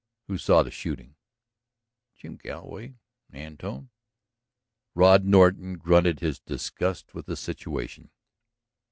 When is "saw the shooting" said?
0.39-1.13